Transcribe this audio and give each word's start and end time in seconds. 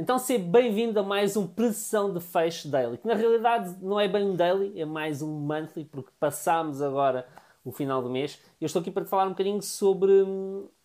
Então 0.00 0.16
seja 0.16 0.44
bem-vindo 0.44 1.00
a 1.00 1.02
mais 1.02 1.36
um 1.36 1.44
Pressão 1.44 2.14
de 2.14 2.20
Fecho 2.20 2.68
Daily, 2.68 2.98
que 2.98 3.06
na 3.08 3.14
realidade 3.14 3.76
não 3.82 3.98
é 3.98 4.06
bem 4.06 4.22
um 4.22 4.36
daily, 4.36 4.80
é 4.80 4.84
mais 4.84 5.22
um 5.22 5.40
monthly, 5.40 5.84
porque 5.84 6.12
passámos 6.20 6.80
agora 6.80 7.26
o 7.64 7.72
final 7.72 8.00
do 8.00 8.08
mês. 8.08 8.40
Eu 8.60 8.66
estou 8.66 8.80
aqui 8.80 8.92
para 8.92 9.04
te 9.04 9.10
falar 9.10 9.26
um 9.26 9.30
bocadinho 9.30 9.60
sobre, 9.60 10.24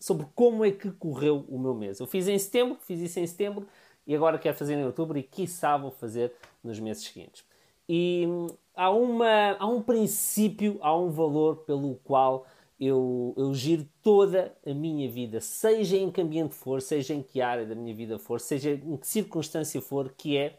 sobre 0.00 0.26
como 0.34 0.64
é 0.64 0.72
que 0.72 0.90
correu 0.90 1.44
o 1.48 1.56
meu 1.56 1.74
mês. 1.74 2.00
Eu 2.00 2.08
fiz 2.08 2.26
em 2.26 2.36
setembro, 2.36 2.76
fiz 2.80 2.98
isso 2.98 3.20
em 3.20 3.26
setembro, 3.28 3.68
e 4.04 4.16
agora 4.16 4.36
quero 4.36 4.56
fazer 4.56 4.74
em 4.74 4.84
outubro 4.84 5.16
e 5.16 5.22
quiçá 5.22 5.76
vou 5.76 5.92
fazer 5.92 6.32
nos 6.60 6.80
meses 6.80 7.04
seguintes. 7.04 7.44
E 7.88 8.24
hum, 8.26 8.48
há, 8.74 8.90
uma, 8.90 9.52
há 9.60 9.66
um 9.68 9.80
princípio, 9.80 10.76
há 10.82 10.92
um 10.98 11.10
valor 11.10 11.58
pelo 11.58 11.94
qual 12.02 12.48
eu, 12.78 13.34
eu 13.36 13.54
giro 13.54 13.86
toda 14.02 14.56
a 14.66 14.74
minha 14.74 15.08
vida, 15.08 15.40
seja 15.40 15.96
em 15.96 16.10
que 16.10 16.20
ambiente 16.20 16.54
for, 16.54 16.82
seja 16.82 17.14
em 17.14 17.22
que 17.22 17.40
área 17.40 17.64
da 17.64 17.74
minha 17.74 17.94
vida 17.94 18.18
for, 18.18 18.40
seja 18.40 18.70
em 18.70 18.96
que 18.96 19.06
circunstância 19.06 19.80
for, 19.80 20.12
que 20.16 20.36
é 20.36 20.58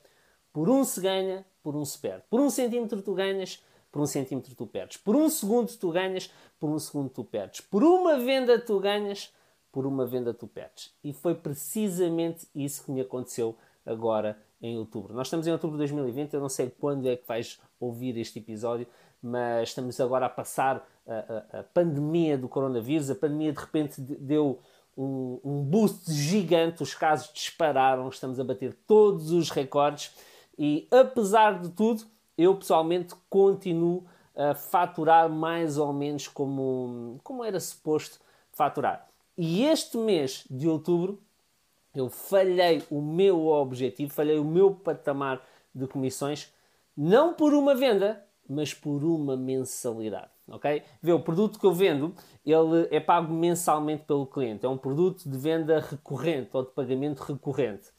por 0.54 0.70
um 0.70 0.84
se 0.84 1.02
ganha, 1.02 1.45
por 1.62 1.76
um 1.76 1.84
se 1.84 1.99
perde. 1.99 2.23
Por 2.30 2.40
um 2.40 2.49
centímetro 2.49 3.02
tu 3.02 3.13
ganhas, 3.13 3.62
por 3.91 4.02
um 4.02 4.05
centímetro 4.05 4.55
tu 4.55 4.66
perdes. 4.66 4.98
Por 4.98 5.16
um 5.16 5.30
segundo 5.30 5.71
tu 5.77 5.91
ganhas, 5.91 6.31
por 6.59 6.70
um 6.70 6.80
segundo 6.80 7.09
tu 7.09 7.23
perdes. 7.23 7.62
Por 7.62 7.84
uma 7.84 8.18
venda 8.18 8.59
tu 8.59 8.79
ganhas, 8.79 9.34
por 9.71 9.85
uma 9.85 10.05
venda 10.05 10.34
tu 10.34 10.48
perdes. 10.48 10.93
E 11.04 11.12
foi 11.12 11.35
precisamente 11.35 12.48
isso 12.55 12.85
que 12.85 12.91
me 12.91 13.02
aconteceu 13.02 13.57
agora 13.85 14.38
em 14.62 14.77
outubro. 14.77 15.13
Nós 15.13 15.27
estamos 15.27 15.45
em 15.45 15.52
outubro 15.52 15.76
de 15.76 15.79
2020, 15.79 16.34
eu 16.34 16.40
não 16.40 16.49
sei 16.49 16.70
quando 16.70 17.07
é 17.07 17.16
que 17.18 17.27
vais 17.27 17.59
ouvir 17.79 18.18
este 18.18 18.40
episódio, 18.40 18.88
mas 19.21 19.70
estamos 19.70 19.99
agora 19.99 20.26
a 20.27 20.29
passar 20.29 20.88
a, 21.08 21.59
a, 21.59 21.64
pandemia 21.64 22.38
do 22.38 22.48
coronavírus. 22.48 23.09
A 23.09 23.16
pandemia 23.16 23.54
de 23.54 23.59
repente 23.59 24.02
deu 24.02 24.59
um, 24.98 25.40
um 25.44 25.63
boost 25.63 26.12
gigante, 26.12 26.84
os 26.84 26.94
casos 26.94 27.32
dispararam, 27.34 28.08
estamos 28.09 28.40
a 28.40 28.44
bater 28.44 28.73
todos 28.88 29.32
os 29.32 29.49
recordes 29.49 30.12
e 30.58 30.88
apesar 30.91 31.60
de 31.60 31.70
tudo, 31.70 32.04
eu 32.38 32.55
pessoalmente 32.55 33.13
continuo 33.29 34.05
a 34.35 34.54
faturar 34.54 35.29
mais 35.29 35.77
ou 35.77 35.94
menos 35.94 36.27
como, 36.27 37.20
como 37.24 37.44
era 37.44 37.60
suposto 37.60 38.20
faturar. 38.51 39.07
E 39.38 39.63
este 39.66 39.98
mês 39.98 40.46
de 40.49 40.68
outubro 40.68 41.22
eu 41.94 42.10
falhei 42.10 42.84
o 42.90 43.01
meu 43.01 43.48
objetivo, 43.48 44.13
falhei 44.13 44.38
o 44.38 44.44
meu 44.44 44.76
patamar 44.76 45.41
de 45.74 45.88
comissões, 45.88 46.54
não 46.96 47.34
por 47.34 47.54
uma 47.54 47.74
venda, 47.74 48.26
mas 48.48 48.74
por 48.74 49.04
uma 49.04 49.38
mensalidade. 49.38 50.35
Ok? 50.48 50.84
Vê, 51.01 51.12
o 51.12 51.20
produto 51.20 51.60
que 51.60 51.65
eu 51.65 51.74
vendo, 51.74 52.13
ele 52.46 52.88
é 52.91 52.99
pago 52.99 53.34
mensalmente 53.34 54.04
pelo 54.04 54.27
cliente. 54.27 54.65
É 54.65 54.70
um 54.70 54.77
produto 54.77 55.27
de 55.27 55.38
venda 55.38 55.79
recorrente 55.79 56.49
ou 56.54 56.63
de 56.63 56.71
pagamento 56.71 57.20
recorrente. 57.21 57.90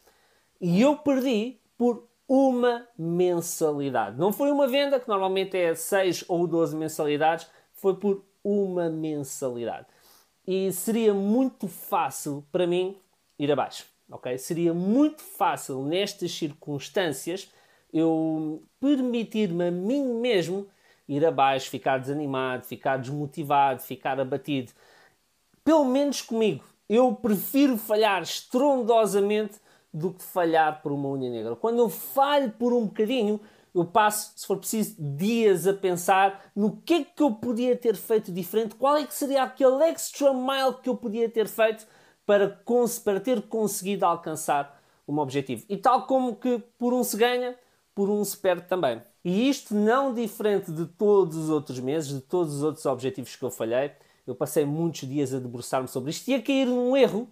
E 0.61 0.81
eu 0.81 0.97
perdi 0.97 1.59
por 1.77 2.09
uma 2.29 2.87
mensalidade. 2.99 4.19
Não 4.19 4.33
foi 4.33 4.51
uma 4.51 4.67
venda, 4.67 4.99
que 4.99 5.09
normalmente 5.09 5.57
é 5.57 5.75
6 5.75 6.25
ou 6.29 6.47
12 6.47 6.77
mensalidades, 6.77 7.47
foi 7.73 7.95
por 7.97 8.25
uma 8.43 8.89
mensalidade. 8.89 9.87
E 10.47 10.73
seria 10.73 11.13
muito 11.13 11.67
fácil 11.67 12.45
para 12.53 12.67
mim 12.67 12.97
ir 13.39 13.51
abaixo. 13.51 13.87
ok? 14.11 14.39
Seria 14.39 14.73
muito 14.73 15.21
fácil 15.21 15.83
nestas 15.85 16.33
circunstâncias 16.33 17.53
eu 17.93 18.63
permitir-me 18.81 19.69
a 19.69 19.71
mim 19.71 20.21
mesmo 20.21 20.67
ir 21.09 21.25
abaixo, 21.25 21.71
ficar 21.71 21.99
desanimado, 21.99 22.65
ficar 22.65 22.99
desmotivado, 22.99 23.83
ficar 23.83 24.21
abatido. 24.21 24.73
Pelo 25.65 25.85
menos 25.85 26.23
comigo. 26.23 26.65
Eu 26.89 27.15
prefiro 27.15 27.77
falhar 27.77 28.23
estrondosamente 28.23 29.61
do 29.93 30.13
que 30.13 30.23
falhar 30.23 30.83
por 30.83 30.93
uma 30.93 31.09
unha 31.09 31.31
negra. 31.31 31.57
Quando 31.57 31.79
eu 31.79 31.89
falho 31.89 32.53
por 32.53 32.73
um 32.73 32.87
bocadinho, 32.87 33.41
eu 33.75 33.85
passo, 33.85 34.33
se 34.37 34.47
for 34.47 34.59
preciso, 34.59 34.95
dias 34.99 35.67
a 35.67 35.75
pensar 35.75 36.51
no 36.55 36.77
que 36.79 36.95
é 36.95 37.05
que 37.05 37.23
eu 37.23 37.33
podia 37.33 37.77
ter 37.77 37.95
feito 37.97 38.33
diferente, 38.33 38.75
qual 38.75 38.97
é 38.97 39.05
que 39.05 39.15
seria 39.15 39.43
aquele 39.43 39.85
extra 39.85 40.33
mile 40.33 40.77
que 40.83 40.89
eu 40.89 40.97
podia 40.97 41.29
ter 41.29 41.47
feito 41.47 41.87
para, 42.25 42.59
para 43.05 43.21
ter 43.21 43.43
conseguido 43.43 44.05
alcançar 44.05 44.81
um 45.07 45.19
objetivo. 45.19 45.65
E 45.69 45.77
tal 45.77 46.07
como 46.07 46.37
que 46.37 46.59
por 46.79 46.93
um 46.93 47.05
se 47.05 47.17
ganha, 47.17 47.57
por 47.97 48.11
um 48.11 48.23
se 48.23 48.37
perde 48.37 48.69
também. 48.69 49.01
E 49.25 49.49
isto 49.49 49.75
não 49.75 50.13
diferente 50.13 50.71
de 50.71 50.85
todos 50.85 51.35
os 51.35 51.49
outros 51.49 51.81
meses, 51.81 52.11
de 52.11 52.21
todos 52.21 52.57
os 52.57 52.63
outros 52.63 52.85
objetivos 52.85 53.35
que 53.35 53.43
eu 53.43 53.51
falhei. 53.51 53.91
Eu 54.27 54.35
passei 54.35 54.67
muitos 54.67 55.09
dias 55.09 55.33
a 55.33 55.39
debruçar-me 55.39 55.89
sobre 55.89 56.11
isto 56.11 56.29
e 56.29 56.35
a 56.35 56.43
cair 56.43 56.67
num 56.67 56.95
erro 56.95 57.27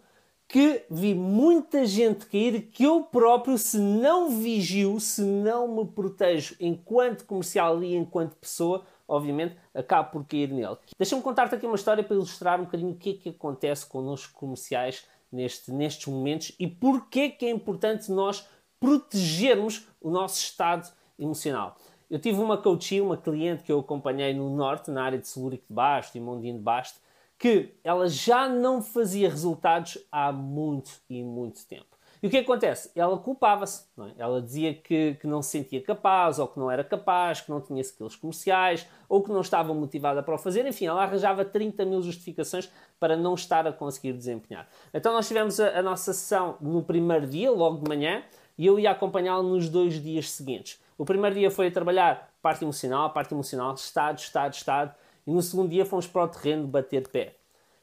que 0.49 0.83
vi 0.91 1.15
muita 1.15 1.85
gente 1.85 2.25
cair 2.25 2.63
que 2.63 2.83
eu 2.83 3.03
próprio, 3.03 3.59
se 3.59 3.79
não 3.79 4.41
vigio, 4.41 4.99
se 5.01 5.21
não 5.21 5.69
me 5.69 5.87
protejo 5.87 6.57
enquanto 6.59 7.27
comercial 7.27 7.83
e 7.83 7.95
enquanto 7.95 8.35
pessoa, 8.37 8.87
obviamente, 9.07 9.57
acabo 9.75 10.13
por 10.13 10.25
cair 10.25 10.49
nele. 10.49 10.79
Deixa-me 10.99 11.21
contar-te 11.21 11.55
aqui 11.55 11.67
uma 11.67 11.77
história 11.77 12.03
para 12.03 12.17
ilustrar 12.17 12.59
um 12.59 12.65
bocadinho 12.65 12.93
o 12.93 12.97
que 12.97 13.11
é 13.11 13.15
que 13.15 13.29
acontece 13.29 13.85
connosco 13.85 14.33
comerciais 14.33 15.05
neste, 15.31 15.71
nestes 15.71 16.07
momentos 16.07 16.53
e 16.59 16.67
porquê 16.67 17.29
que 17.29 17.45
é 17.45 17.51
importante 17.51 18.11
nós 18.11 18.49
protegermos 18.85 19.89
o 19.99 20.11
nosso 20.11 20.39
estado 20.39 20.93
emocional. 21.19 21.77
Eu 22.11 22.19
tive 22.19 22.39
uma 22.39 22.59
coachie, 22.59 23.01
uma 23.01 23.17
cliente 23.17 23.63
que 23.63 23.73
eu 23.73 23.81
acompanhei 23.81 24.35
no 24.35 24.55
Norte, 24.55 24.91
na 24.91 25.03
área 25.03 25.19
de 25.19 25.27
Celúrico 25.27 25.65
de 25.67 25.75
Basto 25.75 26.19
e 26.19 26.21
Mondinho 26.21 26.59
de 26.59 26.63
Basto, 26.63 27.01
que 27.39 27.75
ela 27.83 28.07
já 28.11 28.47
não 28.47 28.83
fazia 28.83 29.31
resultados 29.31 29.97
há 30.13 30.31
muito 30.31 30.91
e 31.09 31.23
muito 31.23 31.67
tempo. 31.67 31.95
E 32.23 32.27
o 32.27 32.31
que 32.31 32.39
acontece? 32.39 32.91
Ela 32.95 33.19
culpava-se. 33.19 33.85
É? 33.99 34.23
Ela 34.23 34.41
dizia 34.41 34.73
que, 34.73 35.15
que 35.15 35.27
não 35.27 35.43
se 35.43 35.51
sentia 35.51 35.83
capaz, 35.83 36.39
ou 36.39 36.49
que 36.49 36.59
não 36.59 36.71
era 36.71 36.83
capaz, 36.83 37.43
que 37.43 37.51
não 37.51 37.61
tinha 37.61 37.83
skills 37.83 38.17
comerciais, 38.17 38.87
ou 39.09 39.23
que 39.23 39.31
não 39.31 39.43
estava 39.43 39.75
motivada 39.75 40.23
para 40.23 40.35
o 40.35 40.39
fazer. 40.39 40.67
Enfim, 40.67 40.87
ela 40.87 41.03
arranjava 41.03 41.45
30 41.45 41.85
mil 41.85 42.01
justificações 42.01 42.71
para 42.99 43.15
não 43.15 43.35
estar 43.35 43.67
a 43.67 43.73
conseguir 43.75 44.15
desempenhar. 44.15 44.67
Então 44.95 45.13
nós 45.13 45.29
tivemos 45.29 45.61
a, 45.61 45.79
a 45.79 45.83
nossa 45.83 46.15
sessão 46.15 46.57
no 46.63 46.83
primeiro 46.83 47.27
dia, 47.27 47.51
logo 47.51 47.83
de 47.83 47.89
manhã, 47.89 48.23
e 48.57 48.67
eu 48.67 48.79
ia 48.79 48.91
acompanhá-la 48.91 49.43
nos 49.43 49.69
dois 49.69 50.03
dias 50.03 50.31
seguintes. 50.31 50.81
O 50.97 51.05
primeiro 51.05 51.35
dia 51.35 51.51
foi 51.51 51.69
a 51.69 51.71
trabalhar 51.71 52.33
parte 52.41 52.63
emocional, 52.63 53.11
parte 53.11 53.33
emocional, 53.33 53.75
estado, 53.75 54.19
estado, 54.19 54.55
estado, 54.55 54.95
e 55.27 55.31
no 55.31 55.43
segundo 55.43 55.71
dia 55.71 55.85
fomos 55.85 56.07
para 56.07 56.25
o 56.25 56.29
terreno 56.29 56.67
bater 56.67 57.09
pé. 57.09 57.37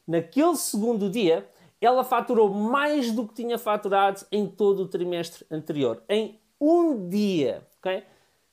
Naquele 0.07 0.55
segundo 0.55 1.09
dia, 1.09 1.47
ela 1.79 2.03
faturou 2.03 2.53
mais 2.53 3.11
do 3.11 3.27
que 3.27 3.33
tinha 3.33 3.57
faturado 3.57 4.21
em 4.31 4.47
todo 4.47 4.83
o 4.83 4.87
trimestre 4.87 5.45
anterior, 5.49 6.03
em 6.07 6.39
um 6.59 7.09
dia. 7.09 7.67
Okay? 7.79 8.03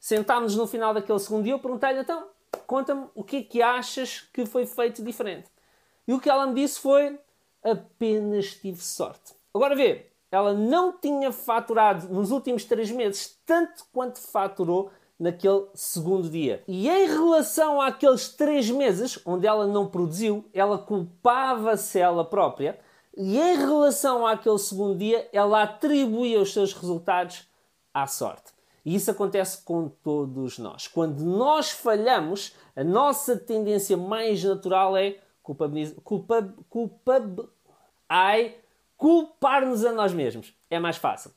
Sentámos 0.01 0.57
no 0.57 0.67
final 0.67 0.95
daquele 0.95 1.19
segundo 1.19 1.45
dia, 1.45 1.53
eu 1.53 1.59
perguntei-lhe 1.59 2.01
então, 2.01 2.29
conta-me 2.67 3.07
o 3.15 3.23
que 3.23 3.37
é 3.37 3.43
que 3.43 3.63
achas 3.63 4.23
que 4.33 4.47
foi 4.47 4.65
feito 4.65 5.03
diferente. 5.03 5.51
E 6.07 6.15
o 6.15 6.21
que 6.21 6.31
ela 6.31 6.47
me 6.47 6.55
disse 6.55 6.81
foi 6.81 7.19
apenas 7.63 8.55
tive 8.55 8.83
sorte. 8.83 9.35
Agora 9.53 9.77
vê, 9.77 10.07
ela 10.31 10.53
não 10.53 10.93
tinha 10.93 11.33
faturado 11.33 12.09
nos 12.09 12.31
últimos 12.31 12.65
três 12.65 12.91
meses 12.91 13.39
tanto 13.47 13.85
quanto 13.93 14.19
faturou 14.19 14.91
naquele 15.19 15.67
segundo 15.75 16.29
dia. 16.29 16.63
E 16.69 16.89
em 16.89 17.07
relação 17.07 17.81
àqueles 17.81 18.29
três 18.29 18.71
meses 18.71 19.19
onde 19.27 19.47
ela 19.47 19.67
não 19.67 19.89
produziu, 19.89 20.45
ela 20.55 20.79
culpava-se 20.79 21.99
ela 21.99 22.25
própria. 22.25 22.79
E 23.17 23.37
em 23.37 23.57
relação 23.57 24.25
àquele 24.25 24.59
segundo 24.59 24.97
dia, 24.97 25.29
ela 25.33 25.63
atribuía 25.63 26.41
os 26.41 26.53
seus 26.53 26.73
resultados 26.73 27.49
à 27.93 28.07
sorte. 28.07 28.53
E 28.85 28.95
isso 28.95 29.11
acontece 29.11 29.65
com 29.65 29.89
todos 29.89 30.59
nós. 30.59 30.87
Quando 30.87 31.25
nós 31.25 31.71
falhamos, 31.71 32.55
a 32.77 32.85
nossa 32.85 33.37
tendência 33.37 33.97
mais 33.97 34.43
natural 34.45 34.97
é 34.97 35.19
culpabilizar. 35.43 35.97
Culpa, 36.05 36.55
culpa, 36.71 37.51
ai, 38.09 38.55
culpar-nos 38.99 39.85
a 39.85 39.93
nós 39.93 40.13
mesmos. 40.13 40.53
É 40.69 40.79
mais 40.79 40.99
fácil. 40.99 41.31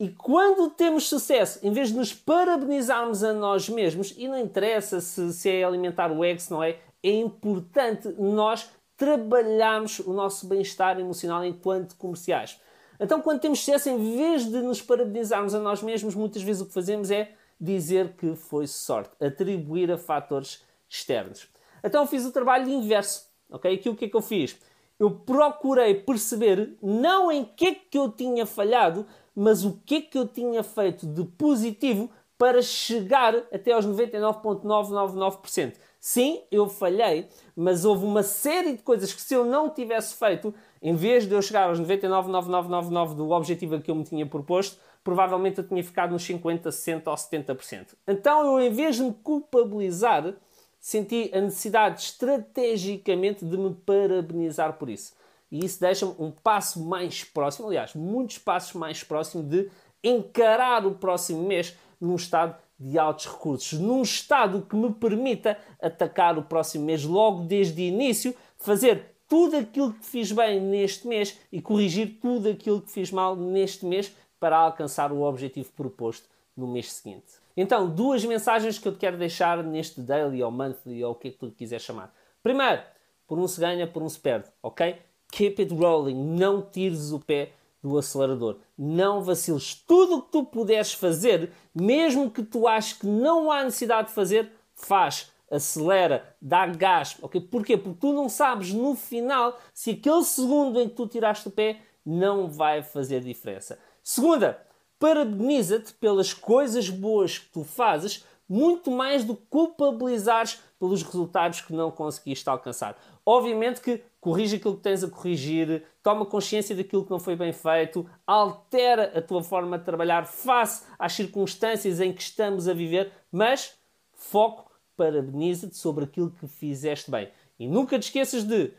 E 0.00 0.08
quando 0.08 0.70
temos 0.70 1.08
sucesso, 1.08 1.60
em 1.62 1.70
vez 1.70 1.90
de 1.90 1.94
nos 1.94 2.12
parabenizarmos 2.12 3.22
a 3.22 3.32
nós 3.32 3.68
mesmos, 3.68 4.12
e 4.16 4.26
não 4.26 4.36
interessa 4.36 5.00
se, 5.00 5.32
se 5.32 5.48
é 5.48 5.62
alimentar 5.62 6.10
o 6.10 6.24
ego, 6.24 6.40
se 6.40 6.50
não 6.50 6.60
é, 6.60 6.78
é 7.02 7.10
importante 7.12 8.08
nós 8.18 8.68
trabalharmos 8.96 10.00
o 10.00 10.12
nosso 10.12 10.46
bem-estar 10.48 10.98
emocional 10.98 11.44
enquanto 11.44 11.94
comerciais. 11.96 12.58
Então, 12.98 13.20
quando 13.20 13.40
temos 13.40 13.60
sucesso, 13.60 13.90
em 13.90 14.16
vez 14.16 14.44
de 14.44 14.60
nos 14.60 14.80
parabenizarmos 14.80 15.54
a 15.54 15.60
nós 15.60 15.82
mesmos, 15.82 16.14
muitas 16.14 16.42
vezes 16.42 16.62
o 16.62 16.66
que 16.66 16.72
fazemos 16.72 17.10
é 17.10 17.32
dizer 17.60 18.14
que 18.16 18.34
foi 18.34 18.66
sorte, 18.66 19.10
atribuir 19.24 19.90
a 19.92 19.98
fatores 19.98 20.64
externos. 20.88 21.48
Então, 21.84 22.06
fiz 22.06 22.24
o 22.24 22.32
trabalho 22.32 22.68
inverso. 22.68 23.26
Ok? 23.50 23.72
Aqui 23.72 23.88
o 23.88 23.94
que 23.94 24.06
é 24.06 24.08
que 24.08 24.16
eu 24.16 24.22
fiz? 24.22 24.56
Eu 25.02 25.10
procurei 25.10 25.96
perceber 25.96 26.76
não 26.80 27.32
em 27.32 27.44
que 27.44 27.66
é 27.66 27.74
que 27.74 27.98
eu 27.98 28.08
tinha 28.08 28.46
falhado, 28.46 29.04
mas 29.34 29.64
o 29.64 29.80
que 29.84 29.96
é 29.96 30.00
que 30.00 30.16
eu 30.16 30.28
tinha 30.28 30.62
feito 30.62 31.08
de 31.08 31.24
positivo 31.24 32.08
para 32.38 32.62
chegar 32.62 33.34
até 33.52 33.72
aos 33.72 33.84
99,999%. 33.84 35.74
Sim, 35.98 36.42
eu 36.52 36.68
falhei, 36.68 37.28
mas 37.56 37.84
houve 37.84 38.04
uma 38.04 38.22
série 38.22 38.76
de 38.76 38.82
coisas 38.84 39.12
que 39.12 39.20
se 39.20 39.34
eu 39.34 39.44
não 39.44 39.70
tivesse 39.70 40.14
feito, 40.14 40.54
em 40.80 40.94
vez 40.94 41.26
de 41.26 41.34
eu 41.34 41.42
chegar 41.42 41.68
aos 41.68 41.80
99,9999 41.80 43.14
do 43.16 43.28
objetivo 43.30 43.80
que 43.80 43.90
eu 43.90 43.96
me 43.96 44.04
tinha 44.04 44.24
proposto, 44.24 44.78
provavelmente 45.02 45.58
eu 45.58 45.66
tinha 45.66 45.82
ficado 45.82 46.12
nos 46.12 46.22
50, 46.22 46.70
60 46.70 47.10
ou 47.10 47.16
70%. 47.16 47.96
Então 48.06 48.46
eu, 48.46 48.64
em 48.64 48.70
vez 48.70 48.94
de 48.94 49.02
me 49.02 49.12
culpabilizar, 49.12 50.32
senti 50.82 51.30
a 51.32 51.40
necessidade 51.40 52.02
estrategicamente 52.02 53.44
de 53.44 53.56
me 53.56 53.72
parabenizar 53.72 54.72
por 54.72 54.90
isso. 54.90 55.14
E 55.48 55.64
isso 55.64 55.80
deixa-me 55.80 56.12
um 56.18 56.32
passo 56.32 56.82
mais 56.84 57.22
próximo, 57.22 57.68
aliás, 57.68 57.94
muitos 57.94 58.38
passos 58.38 58.72
mais 58.72 59.04
próximo 59.04 59.44
de 59.44 59.70
encarar 60.02 60.84
o 60.84 60.96
próximo 60.96 61.46
mês 61.46 61.76
num 62.00 62.16
estado 62.16 62.56
de 62.76 62.98
altos 62.98 63.26
recursos, 63.26 63.78
num 63.78 64.02
estado 64.02 64.62
que 64.62 64.74
me 64.74 64.92
permita 64.92 65.56
atacar 65.80 66.36
o 66.36 66.42
próximo 66.42 66.84
mês 66.84 67.04
logo 67.04 67.44
desde 67.44 67.80
o 67.80 67.84
início, 67.84 68.34
fazer 68.56 69.14
tudo 69.28 69.56
aquilo 69.56 69.92
que 69.92 70.04
fiz 70.04 70.32
bem 70.32 70.60
neste 70.60 71.06
mês 71.06 71.38
e 71.52 71.62
corrigir 71.62 72.18
tudo 72.20 72.48
aquilo 72.48 72.82
que 72.82 72.90
fiz 72.90 73.12
mal 73.12 73.36
neste 73.36 73.86
mês 73.86 74.12
para 74.40 74.56
alcançar 74.56 75.12
o 75.12 75.22
objetivo 75.22 75.70
proposto 75.76 76.31
no 76.56 76.66
mês 76.66 76.92
seguinte. 76.92 77.40
Então, 77.56 77.88
duas 77.88 78.24
mensagens 78.24 78.78
que 78.78 78.86
eu 78.86 78.92
te 78.92 78.98
quero 78.98 79.16
deixar 79.16 79.62
neste 79.62 80.00
daily 80.00 80.42
ou 80.42 80.50
monthly 80.50 81.04
ou 81.04 81.12
o 81.12 81.14
que 81.14 81.28
é 81.28 81.30
tu 81.30 81.50
quiser 81.50 81.80
chamar. 81.80 82.14
Primeiro, 82.42 82.82
por 83.26 83.38
um 83.38 83.46
se 83.46 83.60
ganha, 83.60 83.86
por 83.86 84.02
um 84.02 84.08
se 84.08 84.18
perde, 84.18 84.48
ok? 84.62 84.96
Keep 85.30 85.62
it 85.62 85.74
rolling, 85.74 86.14
não 86.14 86.62
tires 86.62 87.12
o 87.12 87.20
pé 87.20 87.52
do 87.82 87.98
acelerador. 87.98 88.58
Não 88.78 89.22
vaciles. 89.22 89.74
Tudo 89.74 90.16
o 90.16 90.22
que 90.22 90.32
tu 90.32 90.44
puderes 90.44 90.92
fazer, 90.92 91.50
mesmo 91.74 92.30
que 92.30 92.42
tu 92.42 92.68
aches 92.68 92.92
que 92.92 93.06
não 93.06 93.50
há 93.50 93.64
necessidade 93.64 94.08
de 94.08 94.14
fazer, 94.14 94.50
faz. 94.74 95.32
Acelera, 95.50 96.34
dá 96.40 96.66
gás. 96.66 97.16
Okay? 97.20 97.40
Porquê? 97.40 97.76
Porque 97.76 98.00
tu 98.00 98.12
não 98.12 98.28
sabes 98.28 98.72
no 98.72 98.94
final 98.94 99.58
se 99.74 99.90
aquele 99.90 100.24
segundo 100.24 100.80
em 100.80 100.88
que 100.88 100.94
tu 100.94 101.06
tiraste 101.06 101.48
o 101.48 101.50
pé 101.50 101.80
não 102.04 102.48
vai 102.48 102.82
fazer 102.82 103.20
diferença. 103.20 103.78
Segunda, 104.02 104.60
parabeniza-te 105.02 105.94
pelas 105.94 106.32
coisas 106.32 106.88
boas 106.88 107.36
que 107.36 107.48
tu 107.48 107.64
fazes, 107.64 108.24
muito 108.48 108.88
mais 108.88 109.24
do 109.24 109.34
que 109.34 109.42
culpabilizares 109.50 110.60
pelos 110.78 111.02
resultados 111.02 111.60
que 111.60 111.72
não 111.72 111.90
conseguiste 111.90 112.48
alcançar. 112.48 112.96
Obviamente 113.26 113.80
que 113.80 114.00
corrige 114.20 114.56
aquilo 114.56 114.76
que 114.76 114.82
tens 114.82 115.02
a 115.02 115.10
corrigir, 115.10 115.82
toma 116.04 116.24
consciência 116.24 116.76
daquilo 116.76 117.04
que 117.04 117.10
não 117.10 117.18
foi 117.18 117.34
bem 117.34 117.52
feito, 117.52 118.08
altera 118.24 119.18
a 119.18 119.20
tua 119.20 119.42
forma 119.42 119.76
de 119.76 119.84
trabalhar 119.84 120.24
face 120.24 120.84
às 120.96 121.14
circunstâncias 121.14 122.00
em 122.00 122.12
que 122.12 122.22
estamos 122.22 122.68
a 122.68 122.72
viver, 122.72 123.10
mas 123.32 123.76
foco, 124.14 124.70
parabeniza-te 124.96 125.76
sobre 125.76 126.04
aquilo 126.04 126.30
que 126.30 126.46
fizeste 126.46 127.10
bem. 127.10 127.28
E 127.58 127.66
nunca 127.66 127.98
te 127.98 128.04
esqueças 128.04 128.44
de 128.44 128.72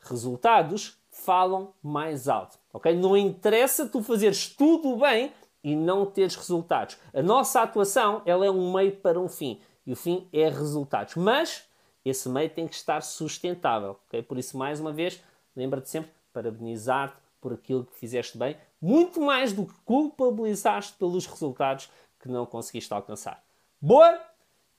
resultados 0.00 1.00
falam 1.12 1.72
mais 1.82 2.26
alto, 2.26 2.58
ok? 2.72 2.96
Não 2.96 3.16
interessa 3.16 3.86
tu 3.86 4.02
fazeres 4.02 4.48
tudo 4.48 4.96
bem 4.96 5.30
e 5.62 5.76
não 5.76 6.06
teres 6.06 6.34
resultados. 6.34 6.96
A 7.14 7.22
nossa 7.22 7.62
atuação, 7.62 8.22
ela 8.26 8.44
é 8.44 8.50
um 8.50 8.72
meio 8.72 8.96
para 8.96 9.18
um 9.18 9.28
fim. 9.28 9.60
E 9.86 9.92
o 9.92 9.96
fim 9.96 10.28
é 10.32 10.48
resultados. 10.48 11.14
Mas 11.16 11.68
esse 12.04 12.28
meio 12.28 12.50
tem 12.50 12.66
que 12.66 12.74
estar 12.74 13.00
sustentável. 13.02 13.98
Okay? 14.08 14.22
Por 14.22 14.38
isso, 14.38 14.56
mais 14.56 14.80
uma 14.80 14.92
vez, 14.92 15.22
lembra-te 15.54 15.88
sempre 15.88 16.10
parabenizar-te 16.32 17.16
por 17.40 17.52
aquilo 17.52 17.84
que 17.84 17.96
fizeste 17.96 18.38
bem, 18.38 18.56
muito 18.80 19.20
mais 19.20 19.52
do 19.52 19.66
que 19.66 19.74
culpabilizaste 19.84 20.92
pelos 20.94 21.26
resultados 21.26 21.90
que 22.20 22.28
não 22.28 22.46
conseguiste 22.46 22.92
alcançar. 22.94 23.44
Boa? 23.80 24.20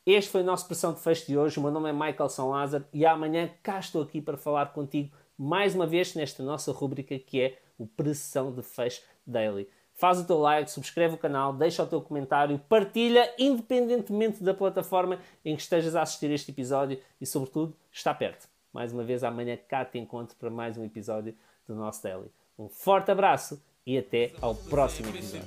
Este 0.05 0.31
foi 0.31 0.41
a 0.41 0.45
nossa 0.45 0.65
pressão 0.65 0.93
de 0.93 0.99
fecho 0.99 1.27
de 1.27 1.37
hoje. 1.37 1.59
O 1.59 1.61
meu 1.61 1.71
nome 1.71 1.89
é 1.89 1.93
Michael 1.93 2.29
São 2.29 2.49
Lázaro 2.49 2.85
e 2.93 3.05
amanhã 3.05 3.49
cá 3.61 3.79
estou 3.79 4.01
aqui 4.01 4.21
para 4.21 4.37
falar 4.37 4.67
contigo 4.73 5.13
mais 5.37 5.75
uma 5.75 5.85
vez 5.85 6.13
nesta 6.15 6.41
nossa 6.41 6.71
rubrica 6.71 7.17
que 7.19 7.41
é 7.41 7.59
o 7.77 7.85
Pressão 7.85 8.53
de 8.53 8.61
Fecho 8.61 9.01
Daily 9.25 9.67
faz 9.95 10.19
o 10.19 10.25
teu 10.25 10.39
like, 10.39 10.69
subscreve 10.69 11.15
o 11.15 11.17
canal, 11.17 11.53
deixa 11.53 11.83
o 11.83 11.87
teu 11.87 12.01
comentário, 12.01 12.59
partilha 12.67 13.33
independentemente 13.37 14.43
da 14.43 14.53
plataforma 14.53 15.19
em 15.43 15.55
que 15.55 15.61
estejas 15.61 15.95
a 15.95 16.01
assistir 16.01 16.31
este 16.31 16.51
episódio 16.51 16.99
e, 17.19 17.25
sobretudo, 17.25 17.75
está 17.91 18.13
perto. 18.13 18.47
Mais 18.71 18.91
uma 18.91 19.03
vez, 19.03 19.23
amanhã 19.23 19.57
cá 19.67 19.85
te 19.85 19.99
encontro 19.99 20.35
para 20.37 20.49
mais 20.49 20.77
um 20.77 20.83
episódio 20.83 21.35
do 21.67 21.75
nosso 21.75 22.01
Daily. 22.01 22.31
Um 22.57 22.67
forte 22.67 23.11
abraço 23.11 23.61
e 23.85 23.97
até 23.97 24.31
ao 24.41 24.55
próximo 24.55 25.09
episódio. 25.09 25.41